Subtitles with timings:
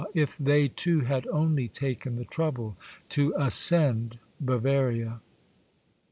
[0.15, 2.75] if they too had only taken the trouble
[3.07, 5.21] to ascend Bavaria.